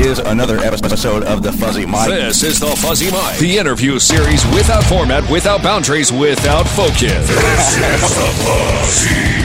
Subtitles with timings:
[0.00, 2.08] is another episode of the Fuzzy Mike.
[2.08, 7.02] This is the Fuzzy Mike, the interview series without format, without boundaries, without focus.
[7.02, 9.40] This is the Fuzzy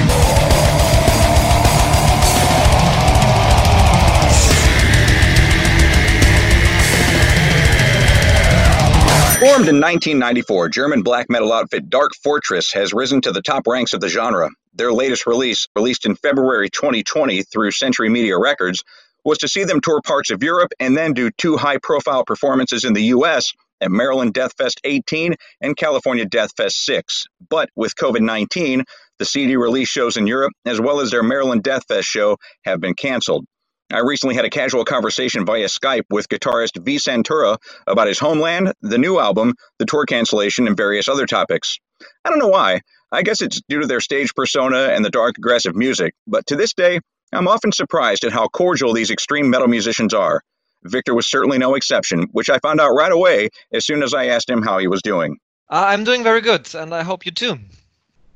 [9.40, 13.94] Formed in 1994, German black metal outfit Dark Fortress has risen to the top ranks
[13.94, 14.50] of the genre.
[14.74, 18.84] Their latest release, released in February 2020 through Century Media Records,
[19.26, 22.86] was to see them tour parts of Europe and then do two high profile performances
[22.86, 23.52] in the US
[23.82, 27.26] at Maryland Death Fest 18 and California Death Fest 6.
[27.50, 28.84] But with COVID 19,
[29.20, 32.80] the CD release shows in Europe, as well as their Maryland Death Fest show, have
[32.80, 33.46] been canceled.
[33.94, 38.74] I recently had a casual conversation via Skype with guitarist V Santura about his homeland,
[38.82, 41.78] the new album, the tour cancellation, and various other topics.
[42.24, 42.82] I don't know why.
[43.12, 46.56] I guess it's due to their stage persona and the dark, aggressive music, but to
[46.56, 47.00] this day,
[47.34, 50.42] I'm often surprised at how cordial these extreme metal musicians are.
[50.84, 54.26] Victor was certainly no exception, which I found out right away as soon as I
[54.26, 55.38] asked him how he was doing.
[55.70, 57.60] Uh, I'm doing very good, and I hope you too.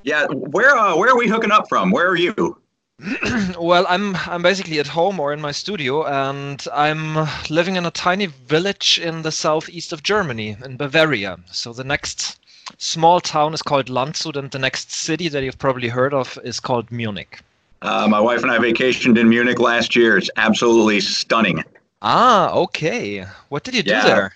[0.04, 1.92] Yeah, where uh, where are we hooking up from?
[1.92, 2.58] Where are you?
[3.60, 7.92] well, I'm I'm basically at home or in my studio, and I'm living in a
[7.92, 11.38] tiny village in the southeast of Germany, in Bavaria.
[11.52, 12.40] So the next
[12.78, 16.60] small town is called Landshut, and the next city that you've probably heard of is
[16.60, 17.42] called Munich.
[17.82, 20.18] Uh, my wife and I vacationed in Munich last year.
[20.18, 21.64] It's absolutely stunning.
[22.02, 23.26] Ah, okay.
[23.50, 24.06] What did you do yeah.
[24.06, 24.36] there?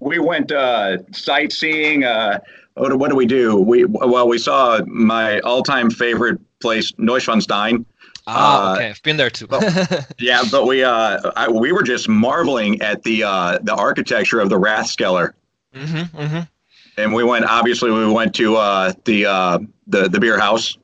[0.00, 2.04] We went uh, sightseeing.
[2.04, 2.40] Uh,
[2.74, 3.56] what, what did we do?
[3.56, 7.84] We well, we saw my all-time favorite place, Neuschwanstein.
[8.26, 8.90] Ah, uh, okay.
[8.90, 9.48] I've been there too.
[10.18, 14.48] yeah, but we uh, I, we were just marveling at the uh, the architecture of
[14.48, 15.32] the Rathskeller.
[15.74, 16.40] Mm-hmm, mm-hmm.
[16.98, 17.44] And we went.
[17.44, 20.76] Obviously, we went to uh, the uh, the the beer house.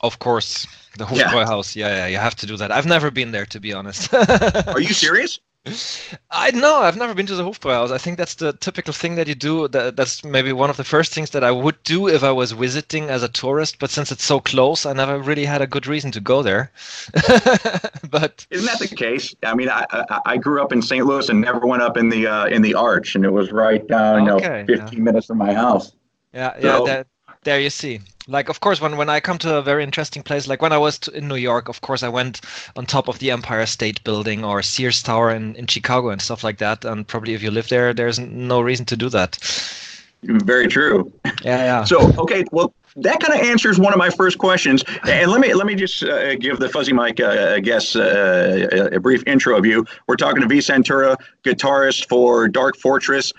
[0.00, 0.66] Of course,
[0.98, 1.46] the Hofbräu yeah.
[1.46, 1.76] house.
[1.76, 2.06] Yeah, yeah.
[2.06, 2.70] You have to do that.
[2.70, 4.12] I've never been there, to be honest.
[4.14, 5.40] Are you serious?
[6.30, 7.92] I know I've never been to the Hofbräuhaus.
[7.92, 9.68] I think that's the typical thing that you do.
[9.68, 12.52] That, that's maybe one of the first things that I would do if I was
[12.52, 13.78] visiting as a tourist.
[13.78, 16.72] But since it's so close, I never really had a good reason to go there.
[18.10, 19.34] but isn't that the case?
[19.44, 21.06] I mean, I, I, I grew up in St.
[21.06, 23.86] Louis and never went up in the uh, in the Arch, and it was right
[23.86, 25.04] down, okay, you know, 15 yeah.
[25.04, 25.92] minutes from my house.
[26.34, 26.80] Yeah, yeah.
[26.84, 27.06] That,
[27.44, 30.46] there you see like of course when, when i come to a very interesting place
[30.46, 32.40] like when i was in new york of course i went
[32.76, 36.44] on top of the empire state building or sears tower in, in chicago and stuff
[36.44, 36.84] like that.
[36.84, 39.38] And probably if you live there there's no reason to do that.
[40.22, 41.12] Very true.
[41.42, 41.84] Yeah yeah.
[41.84, 44.84] So okay well that kind of answers one of my first questions.
[45.08, 48.88] And let me let me just uh, give the fuzzy mike uh, i guess uh,
[48.92, 49.84] a brief intro of you.
[50.06, 53.32] We're talking to v santura guitarist for dark fortress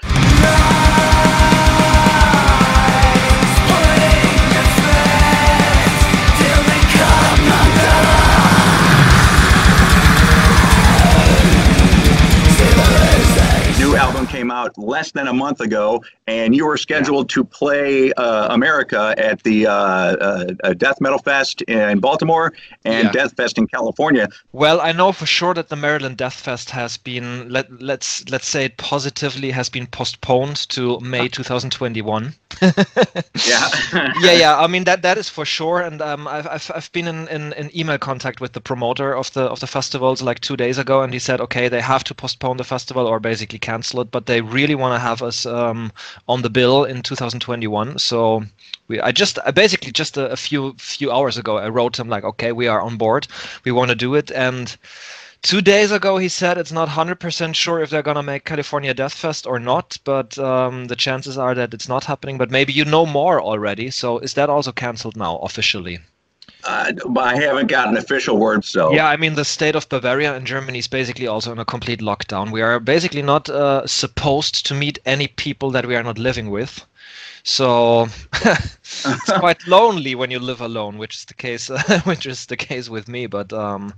[14.54, 17.36] out less than a month ago, and you were scheduled yeah.
[17.36, 22.54] to play uh, America at the uh, uh, Death Metal Fest in Baltimore
[22.86, 23.12] and yeah.
[23.12, 24.28] Death Fest in California.
[24.52, 28.48] Well, I know for sure that the Maryland Death Fest has been let let's let's
[28.48, 32.34] say it positively has been postponed to May 2021.
[32.62, 33.70] Yeah,
[34.22, 34.58] yeah, yeah.
[34.60, 37.54] I mean that that is for sure, and um, I've, I've I've been in, in,
[37.54, 41.02] in email contact with the promoter of the of the festivals like two days ago,
[41.02, 44.26] and he said, okay, they have to postpone the festival or basically cancel it, but
[44.26, 45.92] they really want to have us um,
[46.28, 47.98] on the bill in 2021.
[48.00, 48.44] So
[48.88, 52.10] we, I just I basically just a, a few few hours ago, I wrote him
[52.10, 53.28] like, okay, we are on board,
[53.66, 54.76] we want to do it, and
[55.44, 58.94] two days ago he said it's not 100% sure if they're going to make california
[58.94, 62.74] death fest or not but um, the chances are that it's not happening but maybe
[62.74, 66.00] you know more already so is that also canceled now officially
[66.66, 68.94] uh, I haven't gotten official word, so.
[68.94, 72.00] Yeah, I mean, the state of Bavaria in Germany is basically also in a complete
[72.00, 72.52] lockdown.
[72.52, 76.50] We are basically not uh, supposed to meet any people that we are not living
[76.50, 76.86] with.
[77.44, 81.70] So it's quite lonely when you live alone, which is the case,
[82.06, 83.28] which is the case with me.
[83.28, 83.94] But um,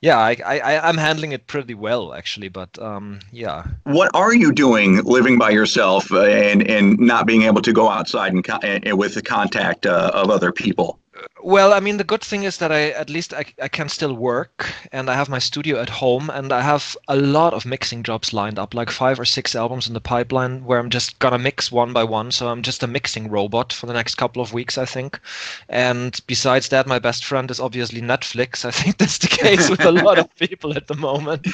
[0.00, 3.66] yeah, I, I I'm handling it pretty well actually, but um, yeah.
[3.84, 7.88] What are you doing living by yourself uh, and and not being able to go
[7.88, 10.98] outside and, and with the contact uh, of other people?
[11.42, 14.14] Well, I mean, the good thing is that I at least I, I can still
[14.14, 18.02] work and I have my studio at home and I have a lot of mixing
[18.02, 21.38] jobs lined up, like five or six albums in the pipeline where I'm just gonna
[21.38, 22.32] mix one by one.
[22.32, 25.20] So I'm just a mixing robot for the next couple of weeks, I think.
[25.68, 28.64] And besides that, my best friend is obviously Netflix.
[28.64, 31.46] I think that's the case with a lot of people at the moment.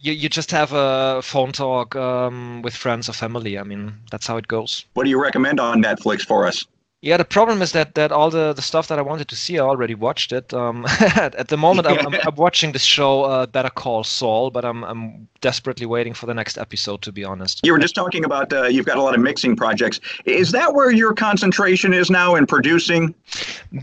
[0.00, 3.58] You, you just have a phone talk um, with friends or family.
[3.58, 4.86] I mean, that's how it goes.
[4.94, 6.64] What do you recommend on Netflix for us?
[7.02, 9.58] Yeah, the problem is that that all the, the stuff that I wanted to see,
[9.58, 10.54] I already watched it.
[10.54, 14.64] Um, at, the moment, I'm, I'm, I'm, watching the show uh, Better Call Saul, but
[14.64, 17.02] I'm I'm desperately waiting for the next episode.
[17.02, 19.56] To be honest, you were just talking about uh, you've got a lot of mixing
[19.56, 20.00] projects.
[20.24, 23.14] Is that where your concentration is now in producing?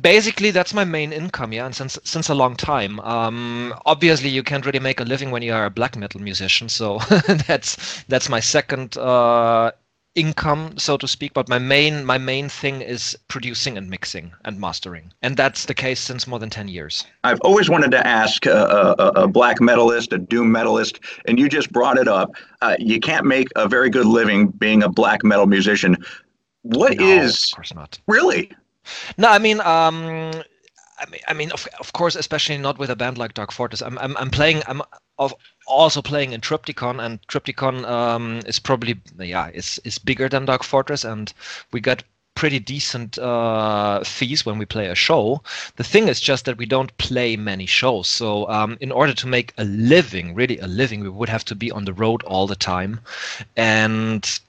[0.02, 1.54] Basically, that's my main income.
[1.54, 3.00] Yeah, and since since a long time.
[3.02, 6.68] Um, obviously, you can't really make a living when you are a black metal musician,
[6.68, 6.98] so
[7.48, 9.72] that's that's my second uh,
[10.16, 14.60] income so to speak but my main my main thing is producing and mixing and
[14.60, 18.46] mastering and that's the case since more than 10 years i've always wanted to ask
[18.46, 22.30] a, a, a black metalist a doom metalist and you just brought it up
[22.62, 25.98] uh, you can't make a very good living being a black metal musician
[26.62, 27.52] What no, is?
[27.52, 28.52] of course not really
[29.18, 30.32] no i mean um
[31.00, 33.82] I mean, I mean, of, of course, especially not with a band like Dark Fortress.
[33.82, 34.62] I'm, I'm, I'm playing.
[34.68, 34.82] I'm
[35.18, 35.34] of
[35.68, 40.64] also playing in Triptykon, and Triptykon um, is probably yeah is is bigger than Dark
[40.64, 41.34] Fortress, and
[41.72, 42.04] we got
[42.36, 45.42] pretty decent uh, fees when we play a show.
[45.76, 48.08] The thing is just that we don't play many shows.
[48.08, 51.56] So um, in order to make a living, really a living, we would have to
[51.56, 53.00] be on the road all the time,
[53.56, 54.40] and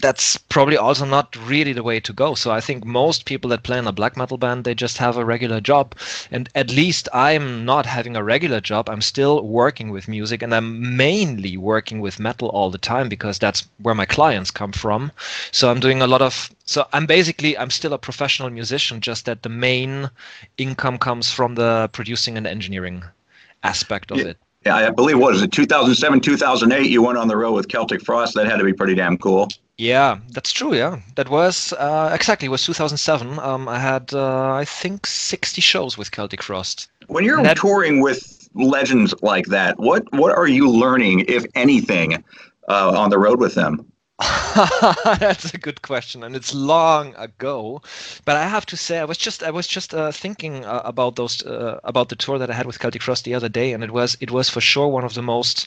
[0.00, 2.34] that's probably also not really the way to go.
[2.34, 5.16] So I think most people that play in a black metal band, they just have
[5.16, 5.94] a regular job.
[6.30, 8.88] And at least I'm not having a regular job.
[8.88, 13.38] I'm still working with music and I'm mainly working with metal all the time because
[13.38, 15.12] that's where my clients come from.
[15.52, 19.26] So I'm doing a lot of so I'm basically I'm still a professional musician, just
[19.26, 20.10] that the main
[20.56, 23.04] income comes from the producing and engineering
[23.62, 24.24] aspect of yeah.
[24.26, 24.38] it.
[24.64, 26.90] Yeah, I believe what is it, 2007, 2008?
[26.90, 28.34] You went on the road with Celtic Frost.
[28.34, 29.48] That had to be pretty damn cool.
[29.76, 30.74] Yeah, that's true.
[30.74, 33.38] Yeah, that was uh, exactly it was 2007.
[33.40, 36.88] Um, I had uh, I think 60 shows with Celtic Frost.
[37.08, 37.56] When you're that...
[37.56, 42.22] touring with legends like that, what what are you learning, if anything,
[42.68, 43.84] uh, on the road with them?
[45.04, 47.82] That's a good question, and it's long ago.
[48.24, 51.16] But I have to say, I was just I was just uh, thinking uh, about
[51.16, 53.82] those uh, about the tour that I had with Celtic Frost the other day, and
[53.82, 55.66] it was it was for sure one of the most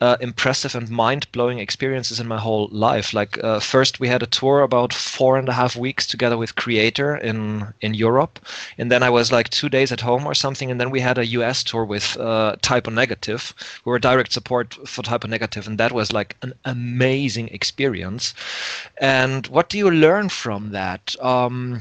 [0.00, 3.14] uh, impressive and mind-blowing experiences in my whole life.
[3.14, 6.54] Like uh, first, we had a tour about four and a half weeks together with
[6.54, 8.38] Kreator in in Europe,
[8.78, 11.18] and then I was like two days at home or something, and then we had
[11.18, 13.54] a US tour with uh, Type Negative.
[13.84, 18.34] We were direct support for Type Negative, and that was like an amazing experience.
[19.00, 21.16] And what do you learn from that?
[21.22, 21.80] Um,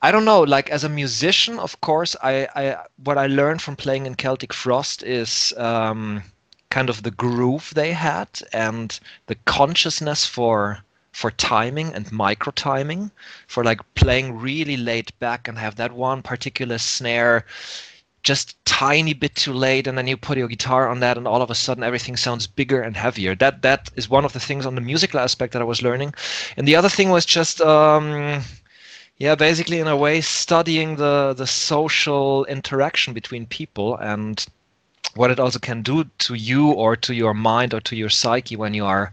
[0.00, 0.42] I don't know.
[0.42, 4.54] Like as a musician, of course, I, I what I learned from playing in Celtic
[4.54, 5.52] Frost is.
[5.56, 6.22] Um,
[6.70, 10.82] kind of the groove they had and the consciousness for
[11.12, 13.10] for timing and micro timing
[13.46, 17.44] for like playing really laid back and have that one particular snare
[18.22, 21.42] just tiny bit too late and then you put your guitar on that and all
[21.42, 23.34] of a sudden everything sounds bigger and heavier.
[23.34, 26.14] That that is one of the things on the musical aspect that i was learning.
[26.56, 28.42] And the other thing was just um,
[29.18, 34.46] yeah basically in a way studying the the social interaction between people and
[35.14, 38.56] what it also can do to you or to your mind or to your psyche
[38.56, 39.12] when you are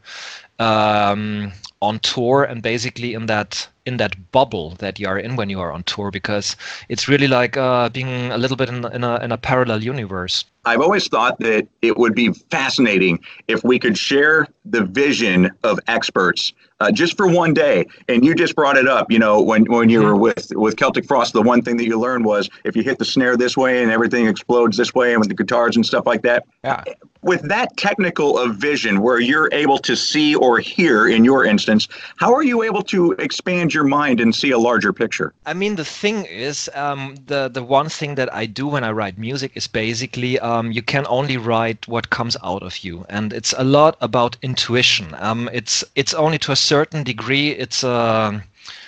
[0.59, 1.51] um,
[1.81, 5.59] on tour and basically in that in that bubble that you are in when you
[5.59, 6.55] are on tour because
[6.89, 10.43] it's really like uh, being a little bit in, in, a, in a parallel universe.
[10.65, 15.79] I've always thought that it would be fascinating if we could share the vision of
[15.87, 17.85] experts uh, just for one day.
[18.07, 19.11] And you just brought it up.
[19.11, 21.99] You know, when when you were with with Celtic Frost, the one thing that you
[21.99, 25.19] learned was if you hit the snare this way and everything explodes this way, and
[25.19, 26.43] with the guitars and stuff like that.
[26.63, 26.83] Yeah.
[27.21, 31.87] With that technical of vision, where you're able to see or hear, in your instance,
[32.17, 35.33] how are you able to expand your mind and see a larger picture?
[35.47, 38.91] I mean, the thing is, um, the the one thing that I do when I
[38.91, 43.33] write music is basically um, you can only write what comes out of you, and
[43.33, 45.15] it's a lot about intuition.
[45.17, 48.43] Um, it's it's only to a certain degree it's a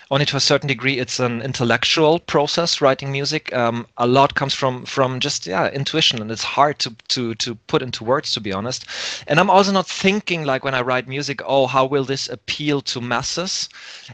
[0.10, 3.54] only to a certain degree it's an intellectual process writing music.
[3.54, 7.56] Um, a lot comes from from just yeah intuition and it's hard to to to
[7.68, 8.86] put into words to be honest.
[9.28, 12.82] And i'm also not thinking like when i write music oh how will this appeal
[12.82, 13.70] to masses?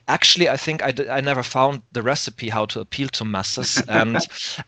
[0.07, 3.81] Actually i think I, d- I never found the recipe how to appeal to masses.
[3.87, 4.17] And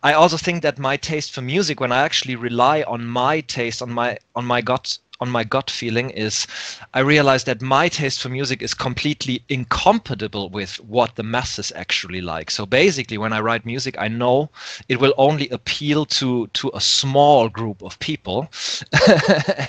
[0.03, 3.81] i also think that my taste for music when i actually rely on my taste
[3.81, 6.45] on my on my gut on my gut feeling is
[6.93, 12.21] I realized that my taste for music is completely incompatible with what the masses actually
[12.21, 12.51] like.
[12.51, 14.49] So basically, when I write music, I know
[14.89, 18.49] it will only appeal to to a small group of people.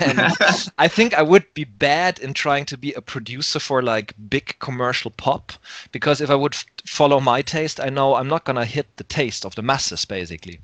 [0.01, 0.33] and
[0.79, 4.57] I think I would be bad in trying to be a producer for like big
[4.59, 5.53] commercial pop
[5.93, 9.45] because if I would follow my taste, I know I'm not gonna hit the taste
[9.45, 10.59] of the masses basically.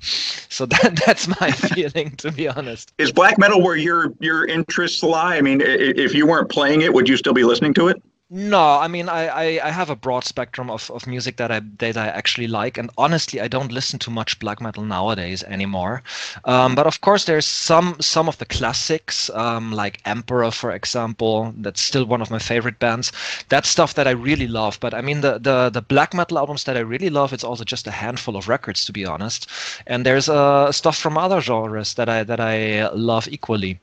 [0.49, 2.91] So that that's my feeling to be honest.
[2.97, 5.37] Is black metal where your your interests lie?
[5.37, 8.01] I mean, if you weren't playing it, would you still be listening to it?
[8.35, 11.59] No, I mean I, I, I, have a broad spectrum of, of music that I
[11.77, 16.01] that I actually like, and honestly, I don't listen to much black metal nowadays anymore.
[16.45, 21.53] Um, but of course, there's some some of the classics, um, like Emperor, for example.
[21.57, 23.11] That's still one of my favorite bands.
[23.49, 24.79] That's stuff that I really love.
[24.79, 27.63] But I mean, the the the black metal albums that I really love, it's also
[27.63, 29.47] just a handful of records, to be honest.
[29.85, 33.79] And there's uh, stuff from other genres that I that I love equally.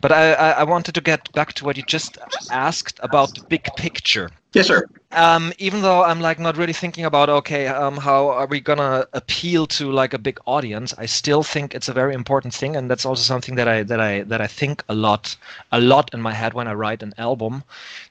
[0.00, 2.18] But I, I, I wanted to get back to what you just
[2.50, 4.30] asked about the big picture picture.
[4.52, 4.86] Yes, sir.
[5.12, 9.06] Um, even though I'm like not really thinking about okay, um, how are we gonna
[9.12, 10.94] appeal to like a big audience?
[10.98, 14.00] I still think it's a very important thing, and that's also something that I that
[14.00, 15.36] I that I think a lot,
[15.70, 17.64] a lot in my head when I write an album.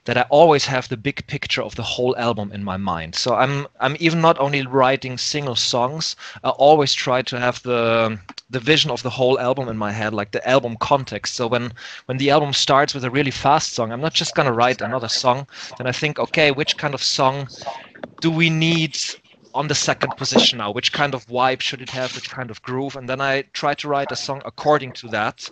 [0.04, 3.14] That I always have the big picture of the whole album in my mind.
[3.14, 6.16] So I'm I'm even not only writing single songs.
[6.42, 8.18] I always try to have the
[8.50, 11.34] the vision of the whole album in my head, like the album context.
[11.34, 11.72] So when
[12.06, 15.08] when the album starts with a really fast song, I'm not just gonna write another
[15.08, 15.46] song.
[15.76, 17.48] Then I think, okay, which kind of song
[18.20, 18.96] do we need
[19.54, 22.60] on the second position now which kind of vibe should it have which kind of
[22.62, 25.48] groove and then i try to write a song according to that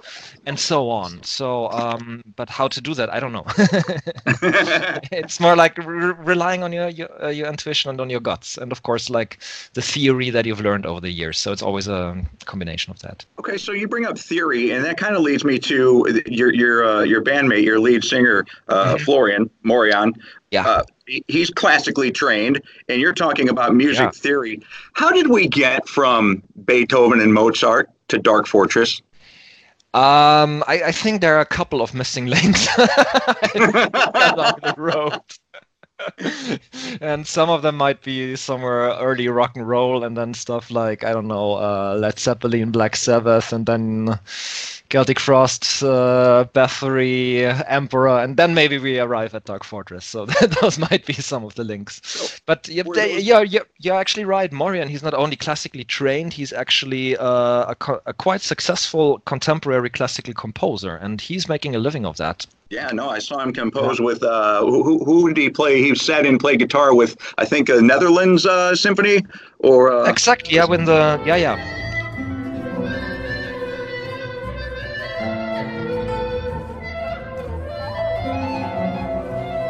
[0.47, 1.23] and so on.
[1.23, 3.47] So um, but how to do that i don't know.
[5.13, 8.59] It's more like re- relying on your your, uh, your intuition and on your guts
[8.59, 9.39] and of course like
[9.75, 11.39] the theory that you've learned over the years.
[11.39, 13.25] So it's always a combination of that.
[13.39, 16.85] Okay so you bring up theory and that kind of leads me to your your
[16.85, 19.05] uh, your bandmate your lead singer uh, mm-hmm.
[19.05, 20.15] florian morean.
[20.51, 20.83] Yeah.
[21.29, 24.11] He's classically trained, and you're talking about music yeah.
[24.11, 24.63] theory.
[24.93, 29.03] How did we get from Beethoven and Mozart to Dark Fortress?
[29.93, 32.87] Um, I, I think there are a couple of missing links along
[34.63, 35.21] the road.
[37.01, 41.05] and some of them might be somewhere early rock and roll, and then stuff like
[41.05, 44.19] I don't know, uh, Led Zeppelin, Black Sabbath, and then
[44.91, 50.05] Celtic Frost, uh, Bathory, Emperor, and then maybe we arrive at Dark Fortress.
[50.05, 50.27] So
[50.61, 52.41] those might be some of the links.
[52.45, 54.53] But yeah, they, you're, you're, you're actually right.
[54.53, 60.35] Morean, he's not only classically trained, he's actually uh, a, a quite successful contemporary classical
[60.35, 62.47] composer, and he's making a living of that.
[62.71, 65.83] Yeah, no, I saw him compose with uh, who, who did he play?
[65.83, 69.27] He sat and played guitar with, I think, a Netherlands uh, symphony,
[69.59, 70.55] or uh, exactly.
[70.55, 71.57] Yeah, when the yeah, yeah.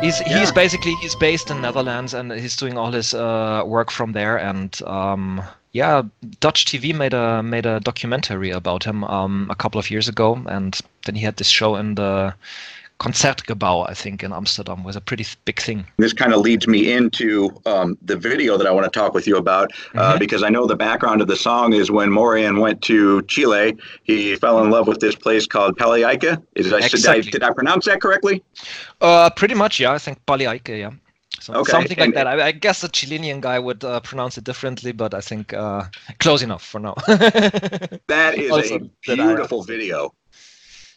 [0.03, 0.39] He's yeah.
[0.39, 4.39] he's basically he's based in Netherlands and he's doing all his uh, work from there.
[4.39, 5.43] And um,
[5.73, 6.03] yeah,
[6.41, 10.39] Dutch TV made a made a documentary about him um, a couple of years ago,
[10.45, 12.35] and then he had this show in the
[13.01, 15.87] Concertgebouw, I think, in Amsterdam was a pretty big thing.
[15.97, 19.27] This kind of leads me into um, the video that I want to talk with
[19.27, 20.19] you about uh, mm-hmm.
[20.19, 24.37] because I know the background of the song is when Morean went to Chile, he
[24.37, 26.43] fell in love with this place called Pali Aike.
[26.57, 27.23] Is I, exactly.
[27.23, 28.45] did, I, did I pronounce that correctly?
[29.01, 29.93] Uh, pretty much, yeah.
[29.93, 30.91] I think Pali Aike, yeah.
[31.41, 31.71] So okay.
[31.71, 32.27] Something like and, that.
[32.27, 35.85] I, I, guess a Chilean guy would uh, pronounce it differently, but I think uh,
[36.19, 36.95] close enough for now.
[37.07, 40.13] that is also, a beautiful video.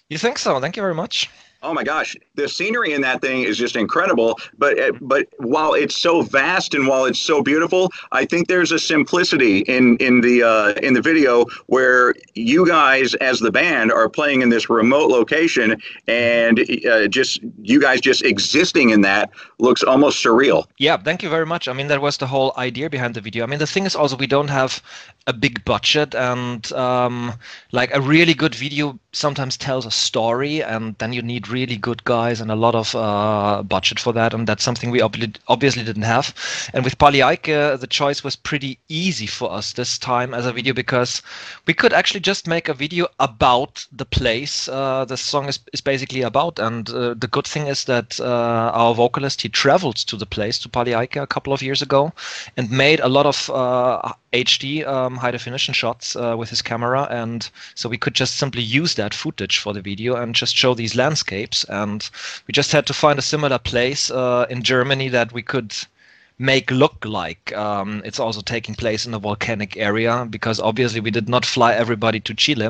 [0.09, 0.59] You think so?
[0.59, 1.29] Thank you very much.
[1.63, 4.37] Oh my gosh, the scenery in that thing is just incredible.
[4.57, 8.73] But uh, but while it's so vast and while it's so beautiful, I think there's
[8.73, 13.93] a simplicity in in the uh, in the video where you guys as the band
[13.93, 19.29] are playing in this remote location, and uh, just you guys just existing in that
[19.59, 20.65] looks almost surreal.
[20.79, 21.69] Yeah, thank you very much.
[21.69, 23.43] I mean, that was the whole idea behind the video.
[23.43, 24.83] I mean, the thing is also we don't have
[25.27, 27.33] a big budget and um,
[27.71, 32.03] like a really good video sometimes tells a story and then you need really good
[32.03, 35.83] guys and a lot of uh, budget for that and that's something we ob- obviously
[35.83, 36.33] didn't have.
[36.73, 40.51] And with Pali Aike the choice was pretty easy for us this time as a
[40.51, 41.21] video because
[41.67, 45.81] we could actually just make a video about the place uh, the song is, is
[45.81, 46.59] basically about.
[46.59, 50.57] And uh, the good thing is that uh, our vocalist he traveled to the place
[50.59, 52.11] to Pali Aike a couple of years ago
[52.57, 53.49] and made a lot of
[54.33, 58.63] HD um, high definition shots uh, with his camera, and so we could just simply
[58.63, 61.63] use that footage for the video and just show these landscapes.
[61.65, 62.09] And
[62.47, 65.75] we just had to find a similar place uh, in Germany that we could
[66.39, 71.11] make look like um, it's also taking place in a volcanic area because obviously we
[71.11, 72.69] did not fly everybody to Chile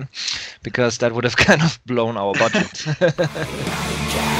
[0.63, 2.85] because that would have kind of blown our budget.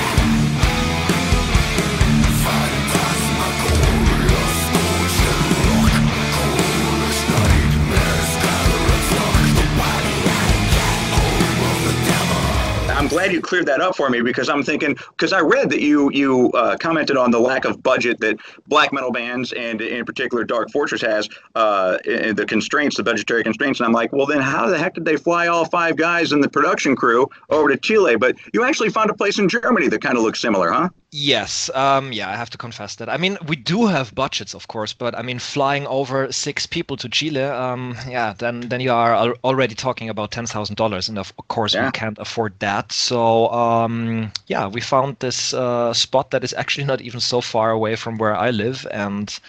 [13.03, 15.81] I'm glad you cleared that up for me because I'm thinking because I read that
[15.81, 20.05] you you uh, commented on the lack of budget that black metal bands and in
[20.05, 24.39] particular Dark Fortress has uh, the constraints, the budgetary constraints, and I'm like, well then
[24.39, 27.77] how the heck did they fly all five guys in the production crew over to
[27.77, 28.15] Chile?
[28.15, 30.88] But you actually found a place in Germany that kind of looks similar, huh?
[31.15, 33.08] Yes, um, yeah, I have to confess that.
[33.08, 36.98] I mean, we do have budgets, of course, but I mean, flying over six people
[36.98, 41.08] to Chile, um, yeah, then then you are al- already talking about ten thousand dollars,
[41.08, 41.86] and of course Yeah.
[41.86, 42.91] we can't afford that.
[42.91, 47.70] So um, yeah, we found this uh, spot that is actually not even so far
[47.70, 49.39] away from where I live, and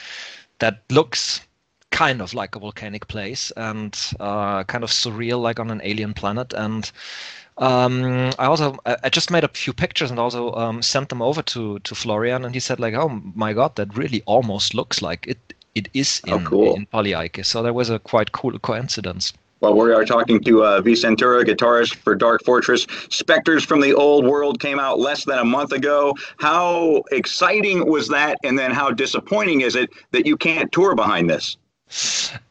[0.58, 1.40] that looks
[1.90, 6.12] kind of like a volcanic place and uh, kind of surreal, like on an alien
[6.12, 6.92] planet, and.
[7.56, 11.42] Um, I also I just made a few pictures and also um, sent them over
[11.42, 15.26] to to Florian, and he said like, "Oh my God, that really almost looks like
[15.28, 15.38] it.
[15.74, 16.74] It is in Oh, cool.
[16.74, 19.32] in Pali Aike." So that was a quite cool coincidence.
[19.60, 22.86] Well, we are talking to uh, V Santura, guitarist for Dark Fortress.
[23.08, 26.14] Spectres from the Old World came out less than a month ago.
[26.38, 28.36] How exciting was that?
[28.44, 31.56] And then how disappointing is it that you can't tour behind this?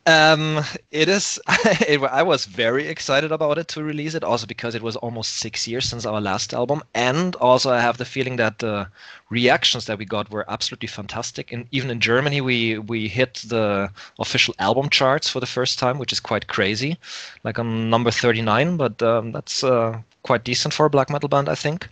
[0.06, 0.62] Um,
[0.92, 1.40] it is.
[1.88, 5.38] it, I was very excited about it to release it, also because it was almost
[5.38, 8.88] six years since our last album, and also I have the feeling that the
[9.30, 11.52] reactions that we got were absolutely fantastic.
[11.52, 16.00] And even in Germany, we we hit the official album charts for the first time,
[16.00, 16.98] which is quite crazy,
[17.44, 18.78] like on number 39.
[18.78, 21.90] But um, that's uh, quite decent for a black metal band, I think.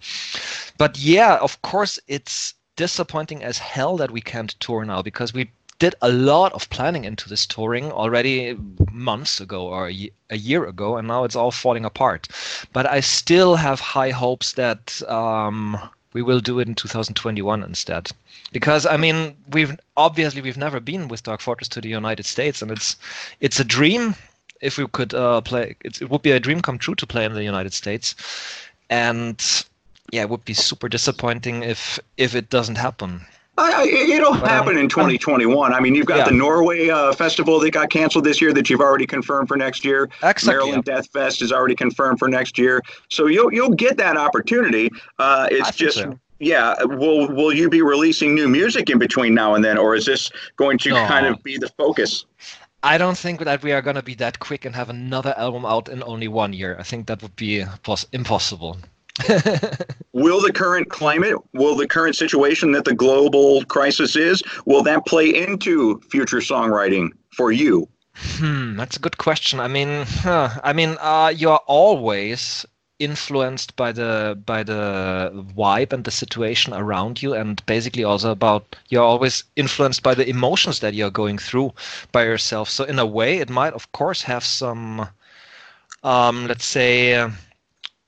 [0.78, 5.52] But yeah, of course, it's disappointing as hell that we can't tour now because we
[5.82, 8.56] did a lot of planning into this touring already
[8.92, 12.28] months ago or a, year ago, and now it's all falling apart.
[12.72, 15.76] But I still have high hopes that um,
[16.14, 18.12] we will do it in 2021 instead.
[18.52, 22.62] Because I mean, we've obviously we've never been with Dark Fortress to the United States,
[22.62, 22.96] and it's
[23.40, 24.14] it's a dream.
[24.62, 27.34] If we could uh, play, it would be a dream come true to play in
[27.34, 28.14] the United States,
[28.92, 29.66] and
[30.12, 33.26] yeah, it would be super disappointing if if it doesn't happen.
[33.58, 33.84] I, I,
[34.16, 35.74] it'll But, happen in 2021.
[35.74, 36.26] I mean, you've got Yeah.
[36.26, 39.84] the Norway uh, festival that got canceled this year that you've already confirmed for next
[39.84, 40.10] year.
[40.24, 40.54] Exactly.
[40.54, 42.82] Maryland Death Fest is already confirmed for next year.
[43.10, 44.90] So you'll you'll get that opportunity.
[45.20, 46.18] Uh, it's just so.
[46.40, 46.76] yeah.
[46.84, 50.32] Will will you be releasing new music in between now and then, or is this
[50.56, 51.06] going to No.
[51.08, 52.26] kind of be the focus?
[52.84, 55.66] I don't think that we are going to be that quick and have another album
[55.66, 56.76] out in only one year.
[56.80, 58.78] I think that would be pos- impossible.
[60.14, 65.06] Will the current climate, will the current situation that the global crisis is, will that
[65.06, 67.88] play into future songwriting for you?
[68.14, 69.60] Hmm, that's a good question.
[69.60, 72.66] I mean, huh, I mean, uh, you are always
[73.00, 78.76] influenced by the by the vibe and the situation around you, and basically also about
[78.90, 81.74] you're always influenced by the emotions that you're going through
[82.12, 82.70] by yourself.
[82.70, 85.08] So in a way, it might, of course, have some,
[86.04, 87.32] um, let's say, uh,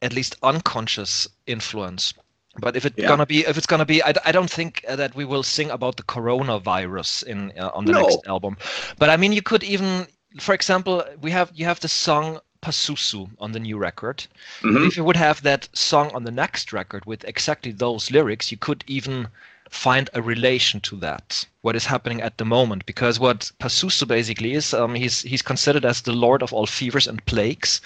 [0.03, 2.13] at least unconscious influence.
[2.59, 3.07] But if it's Yeah.
[3.07, 5.71] gonna be, if it's gonna be, I, I don't think uh, that we will sing
[5.71, 7.99] about the coronavirus in uh, on the No.
[8.01, 8.57] next album.
[8.99, 10.07] But I mean, you could even,
[10.39, 14.27] for example, we have you have the song Pazuzu on the new record.
[14.61, 14.85] Mhm.
[14.85, 18.57] If you would have that song on the next record with exactly those lyrics, you
[18.57, 19.27] could even
[19.73, 24.53] find a relation to that what is happening at the moment because what Pazuzu basically
[24.53, 27.81] is um, he's he's considered as the lord of all fevers and plagues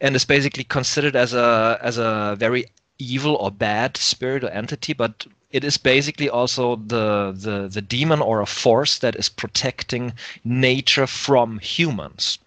[0.00, 2.66] and is basically considered as a as a very
[2.98, 8.20] evil or bad spirit or entity but it is basically also the the the demon
[8.20, 12.38] or a force that is protecting nature from humans.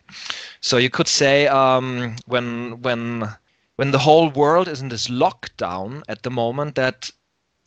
[0.60, 3.29] So you could say um, when when
[3.75, 7.12] when the whole world is in this lockdown at the moment that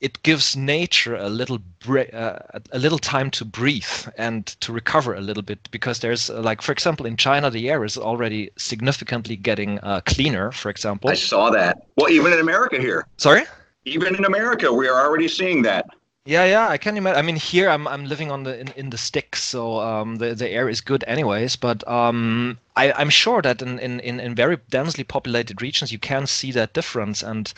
[0.01, 2.39] it gives nature a little bre- uh,
[2.73, 6.63] a little time to breathe and to recover a little bit because there's uh, like
[6.63, 11.15] for example in China the air is already significantly getting uh, cleaner for example I
[11.15, 11.79] saw that.
[11.97, 13.45] Well, even in America here, sorry
[13.89, 15.87] even in America, we are already seeing that.
[16.25, 17.19] Yeah, yeah, I can imagine.
[17.19, 20.35] I mean, here I'm I'm living on the in, in the sticks, so um, the
[20.35, 21.57] the air is good anyways.
[21.57, 25.99] But um, I I'm sure that in, in in in very densely populated regions you
[25.99, 27.53] can see that difference, and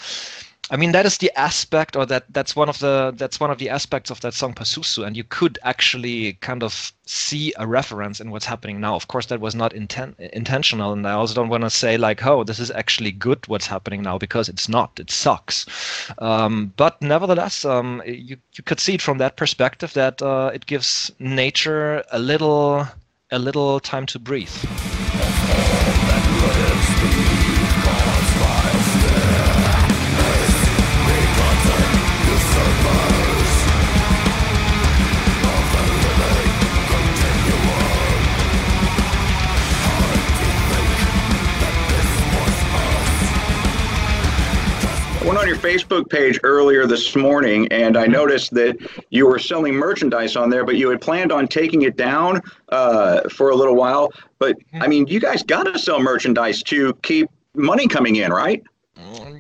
[0.73, 3.59] I mean that is the aspect, or that that's one of the that's one of
[3.59, 8.21] the aspects of that song Pazuzu, and you could actually kind of see a reference
[8.21, 8.95] in what's happening now.
[8.95, 12.25] Of course, that was not inten- intentional, and I also don't want to say like,
[12.25, 15.01] oh, this is actually good what's happening now because it's not.
[15.01, 15.67] It sucks.
[16.19, 20.67] Um, but nevertheless, um, you you could see it from that perspective that uh, it
[20.67, 22.87] gives nature a little
[23.33, 24.55] a little time to breathe.
[45.61, 48.79] Facebook page earlier this morning and I noticed that
[49.11, 53.29] you were selling merchandise on there, but you had planned on taking it down uh,
[53.29, 54.13] for a little while.
[54.39, 58.63] But I mean, you guys got to sell merchandise to keep money coming in, right?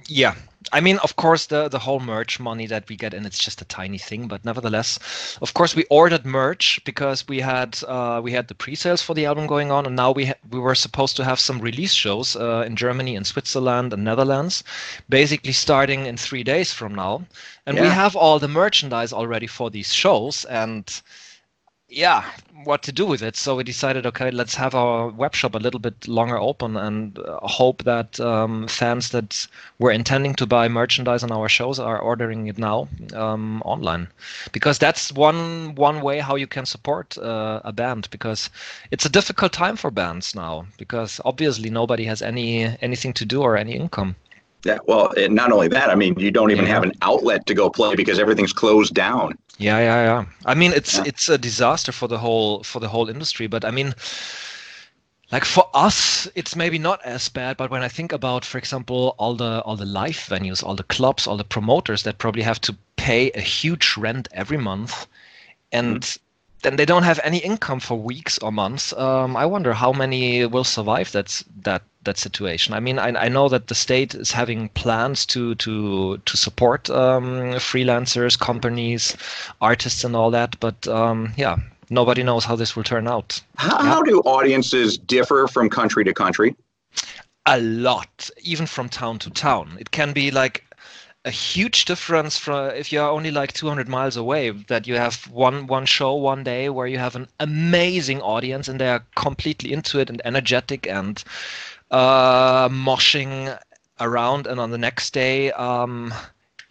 [0.06, 0.34] Yeah,
[0.72, 3.60] I mean, of course, the the whole merch money that we get in, it's just
[3.60, 4.98] a tiny thing, but nevertheless,
[5.42, 9.26] of course, we ordered merch because we had uh, we had the pre-sales for the
[9.26, 12.36] album going on, and now we ha- we were supposed to have some release shows
[12.36, 14.62] uh, in Germany and Switzerland and Netherlands,
[15.08, 17.24] basically starting in three days from now,
[17.66, 21.02] and we have all the merchandise already for these shows, and
[21.90, 22.24] yeah,
[22.64, 23.36] what to do with it.
[23.36, 27.18] So we decided, okay, let's have our web shop a little bit longer open and
[27.18, 29.46] uh, hope that um, fans that
[29.78, 34.08] were intending to buy merchandise on our shows are ordering it now um, online,
[34.52, 38.08] because that's one one way how you can support uh, a band.
[38.10, 38.50] Because
[38.90, 43.42] it's a difficult time for bands now, because obviously nobody has any anything to do
[43.42, 44.14] or any income.
[44.64, 44.78] Yeah.
[44.86, 46.74] Well, not only that, I mean, you don't even Yeah.
[46.74, 49.38] have an outlet to go play because everything's closed down.
[49.60, 50.24] Yeah, yeah, yeah.
[50.46, 51.04] I mean, it's Yeah.
[51.04, 53.46] it's a disaster for the whole for the whole industry.
[53.46, 53.94] But I mean,
[55.30, 57.58] like for us, it's maybe not as bad.
[57.58, 60.84] But when I think about, for example, all the all the live venues, all the
[60.96, 65.06] clubs, all the promoters that probably have to pay a huge rent every month,
[65.72, 66.29] and mm-hmm.
[66.62, 68.92] Then they don't have any income for weeks or months.
[68.94, 72.74] Um, I wonder how many will survive that that that situation.
[72.74, 76.90] I mean, I, I know that the state is having plans to to to support
[76.90, 79.16] um, freelancers, companies,
[79.60, 80.58] artists, and all that.
[80.60, 81.56] But um, yeah,
[81.90, 83.40] nobody knows how this will turn out.
[83.56, 86.56] How, how do audiences differ from country to country?
[87.46, 89.76] a lot, even from town to town.
[89.80, 90.64] It can be like
[91.24, 95.66] a huge difference from if you're only like 200 miles away that you have one
[95.66, 99.98] one show one day where you have an amazing audience and they are completely into
[99.98, 101.22] it and energetic and
[101.90, 103.58] uh, moshing
[104.00, 106.12] around and on the next day um,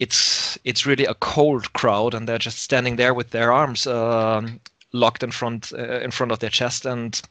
[0.00, 4.60] it's it's really a cold crowd and they're just standing there with their arms um
[4.92, 7.22] locked in front uh, in front of their chest and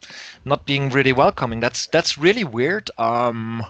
[0.45, 1.59] not being really welcoming.
[1.59, 2.89] That's that's really weird.
[2.97, 3.65] Um,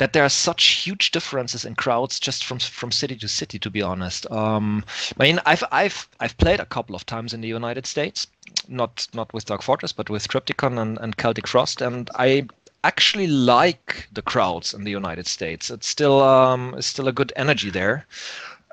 [0.00, 3.58] that there are such huge differences in crowds just from from city to city.
[3.58, 4.82] To be honest, um,
[5.20, 8.26] I mean, I've I've I've played a couple of times in the United States,
[8.66, 12.48] not not with Dark Fortress, but with Triptykon and, and Celtic Frost, and I
[12.82, 15.70] actually like the crowds in the United States.
[15.70, 18.06] It's still um, it's still a good energy there,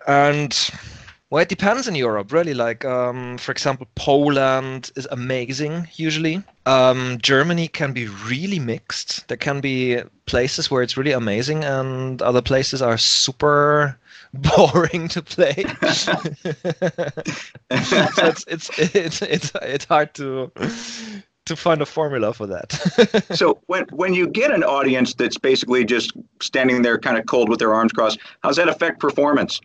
[0.08, 0.54] and
[1.30, 2.54] well, it depends in Europe, really.
[2.54, 6.42] Like, um, for example, Poland is amazing usually.
[6.66, 9.28] Um, Germany can be really mixed.
[9.28, 13.98] There can be places where it's really amazing, and other places are super
[14.34, 15.66] boring to play.
[15.84, 16.14] so
[17.70, 20.52] it's, it's it's it's it's hard to
[21.48, 22.72] to find a formula for that.
[23.36, 26.12] so when when you get an audience that's basically just
[26.42, 29.60] standing there kind of cold with their arms crossed, how does that affect performance?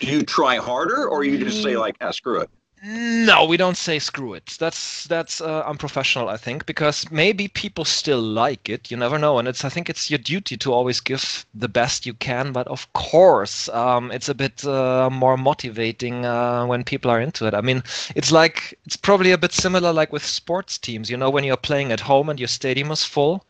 [0.00, 2.50] Do you try harder or you just say like, ah, screw it?
[2.82, 4.56] No, we don't say screw it.
[4.58, 8.90] That's that's uh, unprofessional, I think, because maybe people still like it.
[8.90, 12.06] You never know, and it's I think it's your duty to always give the best
[12.06, 12.52] you can.
[12.52, 17.46] But of course, um, it's a bit uh, more motivating uh, when people are into
[17.46, 17.52] it.
[17.52, 17.82] I mean,
[18.16, 21.10] it's like it's probably a bit similar like with sports teams.
[21.10, 23.44] You know, when you're playing at home and your stadium is full,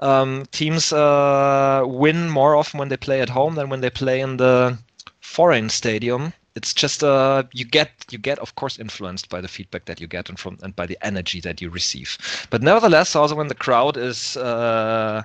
[0.00, 4.20] um, teams uh, win more often when they play at home than when they play
[4.20, 4.76] in the
[5.34, 9.84] foreign stadium it's just uh you get you get of course influenced by the feedback
[9.86, 13.34] that you get and from and by the energy that you receive but nevertheless also
[13.36, 15.22] when the crowd is uh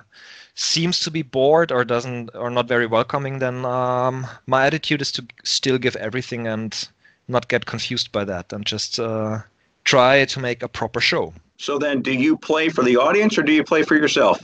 [0.54, 5.12] seems to be bored or doesn't or not very welcoming then um my attitude is
[5.12, 6.88] to still give everything and
[7.28, 9.38] not get confused by that and just uh
[9.84, 13.42] try to make a proper show So then, do you play for the audience or
[13.42, 14.40] do you play for yourself?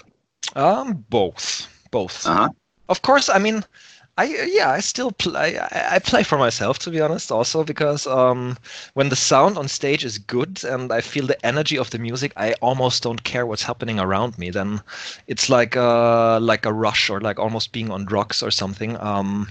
[0.57, 2.49] um both both Uh huh.
[2.89, 3.65] of course i mean
[4.19, 5.59] I yeah, I still play.
[5.59, 8.57] I, I play for myself to be honest, also because um,
[8.95, 12.33] when the sound on stage is good and I feel the energy of the music,
[12.37, 14.51] I almost don't care what's happening around me.
[14.51, 14.81] Then
[15.27, 18.97] it's like a like a rush or like almost being on drugs or something.
[19.01, 19.49] Um,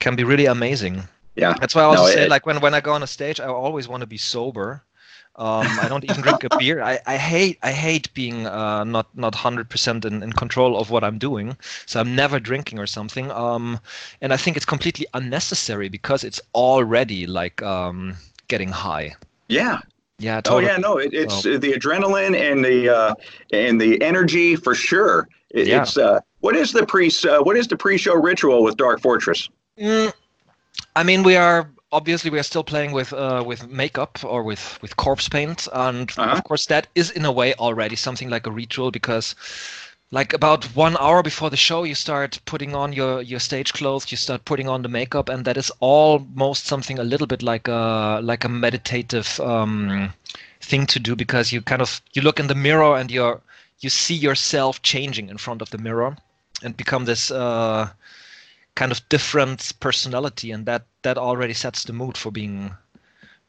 [0.00, 1.04] can be really amazing.
[1.36, 1.54] Yeah.
[1.60, 3.40] That's why I also No, say it- like when when I go on a stage,
[3.40, 4.82] I always want to be sober.
[5.36, 6.82] Um, I don't even drink a beer.
[6.82, 10.90] I, I hate I hate being uh, not not hundred percent in, in control of
[10.90, 11.56] what I'm doing.
[11.86, 13.30] So I'm never drinking or something.
[13.30, 13.80] Um,
[14.20, 18.16] and I think it's completely unnecessary because it's already like um,
[18.48, 19.14] getting high.
[19.48, 19.78] Yeah.
[20.18, 20.40] Yeah.
[20.46, 20.76] Oh yeah.
[20.76, 23.14] No, it, it's the adrenaline and the uh,
[23.52, 25.28] and the energy for sure.
[25.50, 25.82] It, Yeah.
[25.82, 29.48] It's uh, what is the pre uh, what is the pre-show ritual with Dark Fortress?
[29.78, 30.12] Mm,
[30.96, 34.78] I mean, we are obviously we are still playing with uh, with makeup or with
[34.82, 36.30] with corpse paint, and Uh-huh.
[36.32, 39.34] of course that is in a way already something like a ritual because.
[40.10, 44.10] Like about one hour before the show, you start putting on your, your stage clothes.
[44.10, 47.66] You start putting on the makeup, and that is almost something a little bit like
[47.66, 50.12] a like a meditative um,
[50.60, 53.40] thing to do because you kind of you look in the mirror and you're
[53.80, 56.16] you see yourself changing in front of the mirror
[56.62, 57.88] and become this uh,
[58.74, 62.74] kind of different personality, and that that already sets the mood for being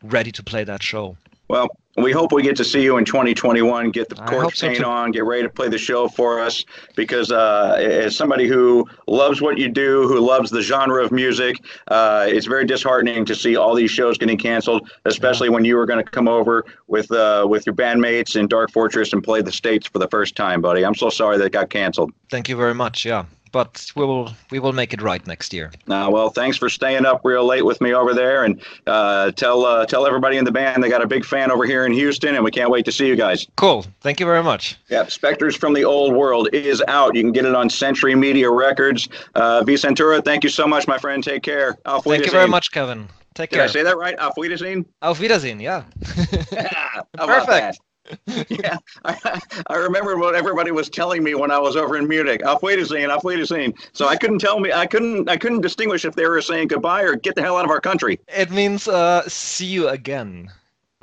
[0.03, 1.17] ready to play that show.
[1.49, 3.91] Well, we hope we get to see you in 2021.
[3.91, 5.12] Get the cork so, paint on.
[5.12, 6.65] Get ready to play the show for us.
[6.95, 11.57] Because uh, as somebody who loves what you do, who loves the genre of music,
[11.89, 14.89] uh, it's very disheartening to see all these shows getting canceled.
[15.05, 18.71] Especially when you were going to come over with uh, with your bandmates in Dark
[18.71, 20.83] Fortress and play the states for the first time, buddy.
[20.83, 22.12] I'm so sorry that it got canceled.
[22.31, 23.05] Thank you very much.
[23.05, 25.71] Yeah, but we will we will make it right next year.
[25.87, 29.63] Uh, well, thanks for staying up real late with me over there, and uh, tell
[29.63, 32.35] uh, tell everybody in the band they got a big fan over here in Houston,
[32.35, 33.47] and we can't wait to see you guys.
[33.55, 33.85] Cool.
[34.01, 34.77] Thank you very much.
[34.89, 37.15] Yeah, Spectres from the Old World is out.
[37.15, 39.07] You can get it on Century Media Records.
[39.35, 41.23] Uh, V Santura, thank you so much, my friend.
[41.23, 41.77] Take care.
[41.85, 43.07] Auf Thank you very much, Kevin.
[43.35, 43.65] Take Did care.
[43.65, 44.17] I say that right?
[44.19, 44.85] Auf Wiedersehen?
[45.01, 45.59] Auf Wiedersehen.
[45.59, 45.83] Yeah.
[47.13, 47.79] About Perfect.
[48.05, 48.49] That?
[48.49, 52.45] yeah, I, I remember what everybody was telling me when I was over in Munich.
[52.45, 53.73] Auf Wiedersehen, auf Wiedersehen.
[53.93, 57.03] So I couldn't tell me, I couldn't, I couldn't distinguish if they were saying goodbye
[57.03, 58.19] or get the hell out of our country.
[58.27, 60.51] It means uh, see you again.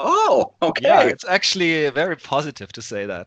[0.03, 0.87] Oh, okay.
[0.87, 3.27] Yeah, it's actually very positive to say that.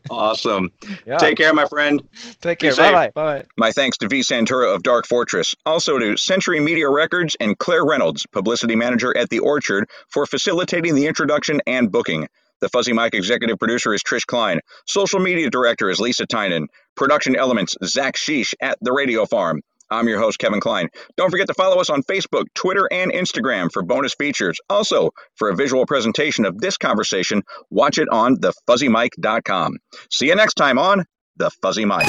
[0.10, 0.70] Awesome.
[1.06, 1.16] yeah.
[1.16, 2.02] Take care, my friend.
[2.40, 2.76] Take care.
[2.76, 3.10] Bye bye.
[3.10, 3.44] Bye.
[3.56, 4.20] My thanks to V.
[4.20, 9.30] Santura of Dark Fortress, also to Century Media Records and Claire Reynolds, publicity manager at
[9.30, 12.28] The Orchard, for facilitating the introduction and booking.
[12.60, 14.60] The Fuzzy Mike executive producer is Trish Klein.
[14.86, 16.68] Social media director is Lisa Tynan.
[16.96, 19.60] Production elements, Zach Sheesh at The Radio Farm.
[19.90, 20.88] I'm your host, Kevin Klein.
[21.16, 24.58] Don't forget to follow us on Facebook, Twitter, and Instagram for bonus features.
[24.70, 29.76] Also, for a visual presentation of this conversation, watch it on thefuzzymike.com.
[30.10, 31.04] See you next time on
[31.36, 32.08] The Fuzzy Mike.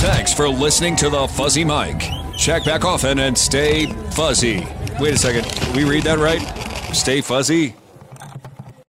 [0.00, 2.02] Thanks for listening to the Fuzzy Mike.
[2.36, 4.66] Check back often and stay fuzzy.
[5.00, 5.74] Wait a second.
[5.74, 6.42] We read that right?
[6.94, 7.74] Stay fuzzy?